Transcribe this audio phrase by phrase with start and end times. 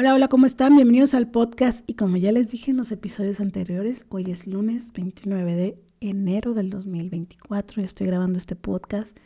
[0.00, 0.76] Hola, hola, ¿cómo están?
[0.76, 4.92] Bienvenidos al podcast y como ya les dije en los episodios anteriores, hoy es lunes
[4.92, 9.16] 29 de enero del 2024 y estoy grabando este podcast.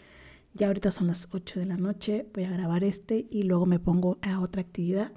[0.55, 3.81] Ya ahorita son las 8 de la noche, voy a grabar este y luego me
[3.81, 5.13] pongo a otra actividad.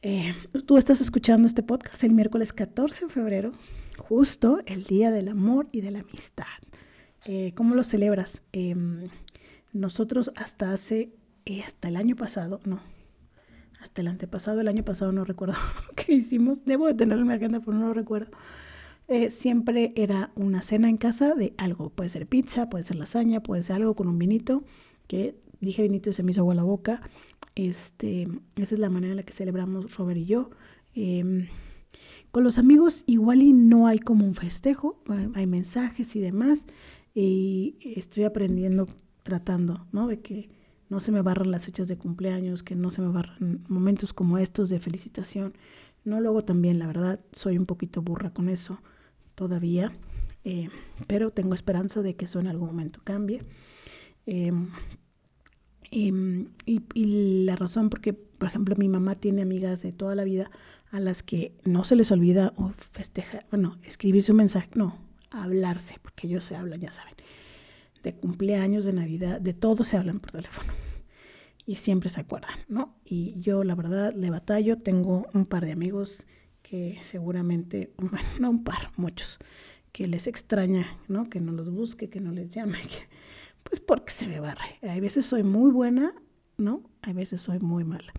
[0.00, 0.34] Eh,
[0.64, 3.52] tú estás escuchando este podcast el miércoles 14 de febrero,
[3.98, 6.46] justo el Día del Amor y de la Amistad.
[7.26, 8.40] Eh, ¿Cómo lo celebras?
[8.52, 9.10] Em,
[9.74, 11.10] nosotros hasta hace,
[11.44, 12.80] eh, hasta el año pasado, no,
[13.86, 15.54] hasta el antepasado, el año pasado no recuerdo
[15.96, 18.30] qué hicimos, debo de tenerlo en mi agenda, pero no lo recuerdo.
[19.08, 23.40] Eh, siempre era una cena en casa de algo, puede ser pizza, puede ser lasaña,
[23.42, 24.64] puede ser algo con un vinito,
[25.06, 27.00] que dije vinito y se me hizo agua la boca.
[27.54, 30.50] Este, esa es la manera en la que celebramos Robert y yo.
[30.94, 31.46] Em,
[32.32, 35.00] con los amigos igual y no hay como un festejo,
[35.34, 36.66] hay mensajes y demás.
[37.14, 38.88] Y estoy aprendiendo,
[39.22, 40.08] tratando, ¿no?
[40.08, 40.50] De que
[40.88, 44.38] no se me barran las fechas de cumpleaños, que no se me barran momentos como
[44.38, 45.54] estos de felicitación.
[46.04, 48.78] No luego también, la verdad, soy un poquito burra con eso
[49.34, 49.92] todavía,
[50.44, 50.68] eh,
[51.06, 53.42] pero tengo esperanza de que eso en algún momento cambie.
[54.26, 54.68] Em,
[55.90, 60.24] em, y, y, la razón porque, por ejemplo, mi mamá tiene amigas de toda la
[60.24, 60.50] vida
[60.92, 64.98] a las que no se les olvida o festejar, bueno, escribir su mensaje, no,
[65.30, 67.14] hablarse, porque ellos se hablan, ya saben
[68.06, 70.72] de cumpleaños, de Navidad, de todo se hablan por teléfono.
[71.66, 72.94] Y siempre se acuerdan, ¿no?
[73.04, 74.78] Y yo, la verdad, le batallo.
[74.78, 76.26] Tengo un par de amigos
[76.62, 79.38] que seguramente, bueno, no un par, muchos,
[79.92, 81.28] que les extraña, ¿no?
[81.28, 83.08] Que no los busque, que no les llame, que,
[83.62, 84.78] pues porque se me barre.
[84.82, 86.14] Hay veces soy muy buena,
[86.56, 86.82] ¿no?
[87.02, 88.12] Hay veces soy muy mala.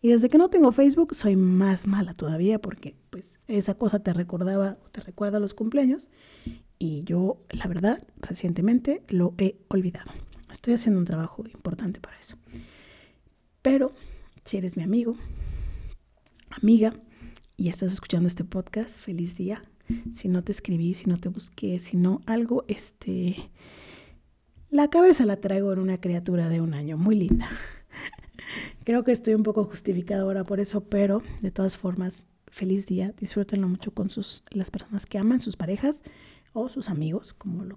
[0.00, 4.12] Y desde que no tengo Facebook, soy más mala todavía porque, pues, esa cosa te
[4.12, 6.10] recordaba o te recuerda los cumpleaños
[6.78, 10.12] y yo, la verdad, recientemente lo he olvidado.
[10.50, 12.36] Estoy haciendo un trabajo importante para eso.
[13.62, 13.92] Pero
[14.44, 15.16] si eres mi amigo,
[16.50, 16.92] amiga,
[17.56, 19.62] y estás escuchando este podcast, feliz día.
[20.14, 23.50] Si no te escribí, si no te busqué, si no algo, este...
[24.70, 27.50] La cabeza la traigo en una criatura de un año, muy linda.
[28.84, 33.12] Creo que estoy un poco justificada ahora por eso, pero de todas formas, feliz día.
[33.18, 36.02] Disfrútenlo mucho con sus, las personas que aman, sus parejas
[36.52, 37.76] o sus amigos, como lo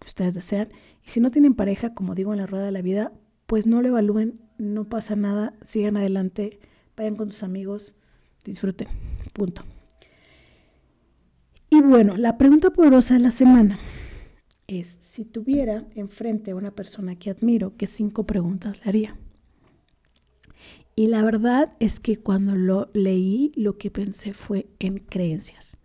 [0.00, 0.68] que ustedes desean.
[1.04, 3.12] Y si no tienen pareja, como digo en la rueda de la vida,
[3.48, 6.60] pues no lo evalúen, no pasa nada, sigan adelante,
[6.96, 7.94] vayan con sus amigos,
[8.44, 8.88] disfruten,
[9.32, 9.64] punto.
[11.70, 13.80] Y bueno, la pregunta poderosa de la semana
[14.66, 19.16] es, si tuviera enfrente a una persona que admiro, ¿qué cinco preguntas le haría?
[20.94, 25.78] Y la verdad es que cuando lo leí, lo que pensé fue en creencias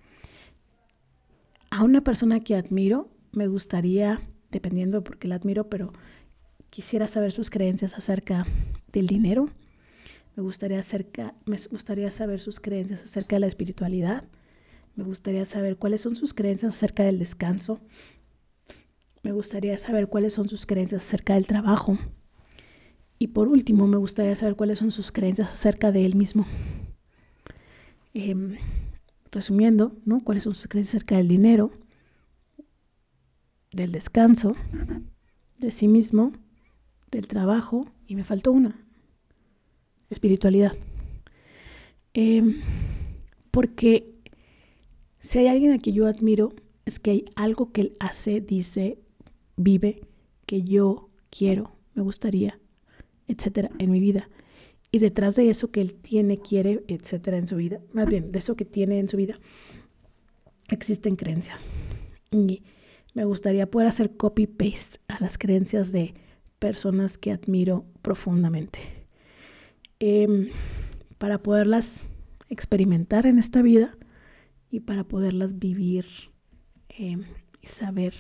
[1.71, 4.21] a una persona que admiro, me gustaría,
[4.51, 5.91] dependiendo porque la admiro, pero
[6.73, 8.47] quisiera saber sus creencias acerca
[8.91, 9.47] del dinero.
[10.35, 14.23] Me gustaría, saber sus creencias acerca de la espiritualidad.
[14.95, 17.79] Me gustaría saber cuáles son sus creencias acerca del descanso.
[19.21, 21.99] Me gustaría saber cuáles son sus creencias acerca del trabajo.
[23.19, 26.47] Y por último, me gustaría saber cuáles son sus creencias acerca de él mismo.
[28.15, 28.57] Eh,
[29.31, 30.23] resumiendo, ¿no?
[30.23, 31.69] ¿Cuáles son sus creencias acerca del dinero,
[33.71, 34.55] del descanso,
[35.59, 36.33] de sí mismo,
[37.17, 37.87] del trabajo?
[38.07, 38.85] Y me faltó una,
[40.09, 40.73] espiritualidad.
[42.13, 42.61] Em,
[43.51, 44.13] porque
[45.19, 46.53] si hay alguien a quien yo admiro,
[46.85, 48.99] es que hay algo que él hace, dice,
[49.55, 50.01] vive,
[50.45, 52.59] que yo quiero, me gustaría,
[53.27, 54.29] etcétera, en mi vida.
[54.91, 58.39] Y detrás de eso que él tiene, quiere, etcétera, en su vida, más bien, de
[58.39, 59.39] eso que tiene en su vida,
[60.69, 61.65] existen creencias.
[62.31, 62.61] Y
[63.13, 66.13] me gustaría poder hacer copy-paste a las creencias de
[66.63, 68.79] personas que admiro profundamente.
[69.99, 70.47] Em,
[71.17, 72.07] para poderlas
[72.47, 73.97] experimentar en esta vida
[74.71, 76.05] y para poderlas vivir
[76.87, 77.23] em,
[77.61, 78.13] y saber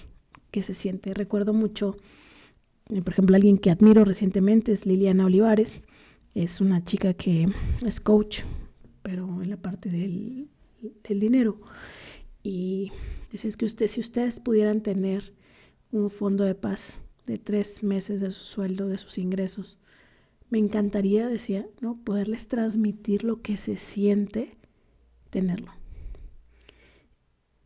[0.51, 1.13] qué se siente.
[1.13, 1.95] Recuerdo mucho,
[2.85, 5.81] por ejemplo, alguien que admiro recientemente es Liliana Olivares
[6.35, 7.47] es una chica que
[7.85, 8.41] es coach,
[9.03, 10.49] pero en la parte del,
[11.07, 11.61] dinero.
[12.43, 12.91] Y
[13.31, 15.33] dice que usted, si ustedes pudieran tener
[15.93, 19.77] un fondo de paz de tres meses de su sueldo, de sus ingresos,
[20.49, 21.97] me encantaría, decía, ¿no?
[22.03, 24.57] poderles transmitir lo que se siente
[25.29, 25.71] tenerlo.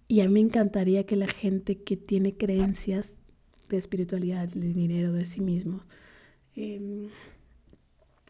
[0.07, 3.17] Y a mí me encantaría que la gente que tiene creencias
[3.67, 5.83] de espiritualidad, de dinero, de sí mismo,
[6.55, 7.09] eh,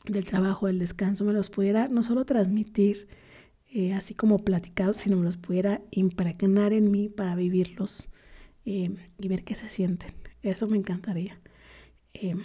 [0.05, 3.07] del trabajo, del descanso, me los pudiera no solo transmitir
[3.71, 8.09] eh, así como platicados, sino me los pudiera impregnar en mí para vivirlos
[8.65, 8.89] eh,
[9.19, 10.11] y ver qué se sienten.
[10.41, 11.39] Eso me encantaría.
[12.13, 12.35] Eh,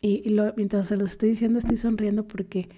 [0.00, 2.68] y, mientras se los estoy diciendo, estoy sonriendo porque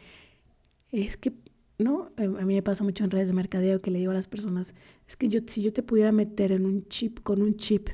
[0.93, 1.33] es que,
[1.79, 2.13] ¿no?
[2.17, 4.75] A mí me pasa mucho en redes de mercadeo que le digo a las personas,
[5.09, 7.89] es que yo, si yo te pudiera meter en un chip, con un chip,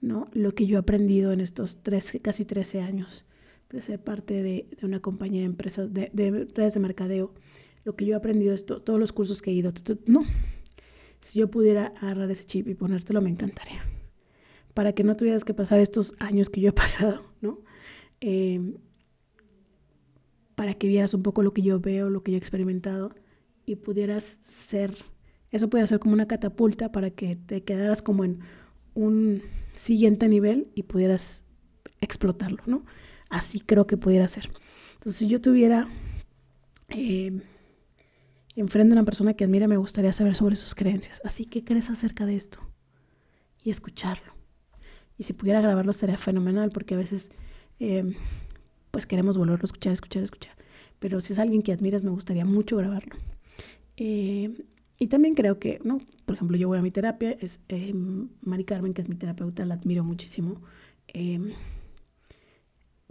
[0.00, 0.26] ¿no?
[0.32, 3.26] Lo que yo he aprendido en estos tres, casi 13 años
[3.68, 6.10] de ser parte de, una compañía de empresas, de,
[6.54, 7.34] redes de mercadeo,
[7.84, 9.72] lo que yo he aprendido es todos los cursos que he ido,
[10.06, 10.22] no.
[11.20, 13.84] Si yo pudiera agarrar ese chip y ponértelo, me encantaría.
[14.74, 17.60] Para que no tuvieras que pasar estos años que yo he pasado, ¿no?
[18.20, 18.74] Em,
[20.54, 23.14] para que vieras un poco lo que yo veo, lo que yo he experimentado
[23.64, 24.94] y pudieras ser,
[25.50, 28.40] eso puede ser como una catapulta para que te quedaras como en
[28.94, 29.42] un
[29.74, 31.44] siguiente nivel y pudieras
[32.00, 32.84] explotarlo, ¿no?
[33.30, 34.50] Así creo que pudiera ser.
[34.94, 35.88] Entonces, si yo tuviera
[36.88, 37.40] em,
[38.54, 41.22] enfrente a una persona que admira, me gustaría saber sobre sus creencias.
[41.24, 42.60] Así que, ¿qué crees acerca de esto?
[43.62, 44.39] Y escucharlo.
[45.20, 47.30] Y si pudiera grabarlo, estaría fenomenal, porque a veces
[47.78, 48.14] em,
[48.90, 50.54] pues queremos volverlo a escuchar, escuchar, escuchar.
[50.98, 53.16] Pero si es alguien que admiras, me gustaría mucho grabarlo.
[53.98, 54.64] Eh,
[54.98, 55.98] y también creo que, ¿no?
[56.24, 57.92] Por ejemplo, yo voy a mi terapia, es eh,
[58.40, 60.62] Mari Carmen, que es mi terapeuta, la admiro muchísimo.
[61.08, 61.52] Em,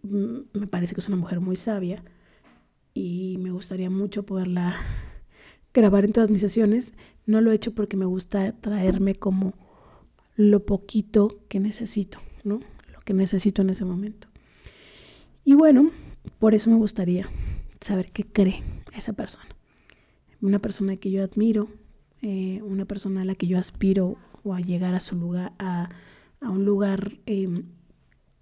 [0.01, 2.03] me parece que es una mujer muy sabia
[2.95, 4.77] y me gustaría mucho poderla
[5.75, 6.95] grabar en todas mis sesiones.
[7.27, 9.69] No lo he hecho porque me gusta traerme como
[10.39, 12.62] lo poquito que necesito, ¿no?
[12.94, 14.30] Lo que necesito en ese momento.
[15.44, 15.91] Y bueno,
[16.39, 17.30] por eso me gustaría
[17.81, 18.63] saber qué cree
[18.95, 19.50] esa persona.
[20.39, 21.68] Una persona que yo admiro,
[22.21, 25.89] eh, una persona a la que yo aspiro o a llegar a su lugar, a,
[26.39, 27.65] un lugar em,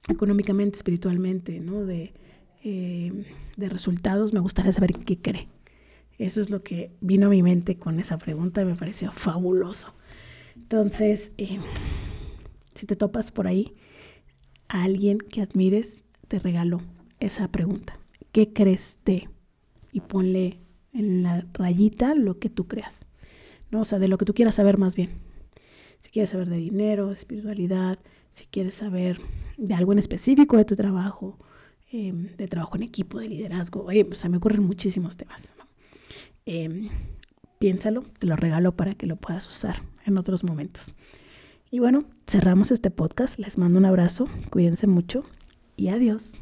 [0.07, 1.83] económicamente, espiritualmente, ¿no?
[1.83, 2.13] De,
[2.61, 3.23] em,
[3.55, 5.47] de resultados, me gustaría saber qué cree.
[6.19, 9.95] Eso es lo que vino a mi mente con esa pregunta y me pareció fabuloso.
[10.57, 11.61] Entonces, em,
[12.75, 13.75] si te topas por ahí
[14.67, 16.81] a alguien que admires, te regalo
[17.19, 17.99] esa pregunta.
[18.31, 19.29] ¿Qué crees de?
[19.91, 20.59] Y ponle
[20.93, 23.05] en la rayita lo que tú creas.
[23.71, 23.81] ¿no?
[23.81, 25.11] O sea, de lo que tú quieras saber más bien.
[25.99, 27.99] Si quieres saber de dinero, espiritualidad,
[28.31, 29.19] si quieres saber
[29.57, 31.39] de algo en específico de tu trabajo,
[31.91, 35.53] em, de trabajo en equipo, de liderazgo, oye, pues se me ocurren muchísimos temas.
[36.45, 36.89] Em,
[37.59, 40.93] piénsalo, te lo regalo para que lo puedas usar en otros momentos.
[41.69, 43.37] Y bueno, cerramos este podcast.
[43.39, 45.23] Les mando un abrazo, cuídense mucho
[45.75, 46.39] y adiós.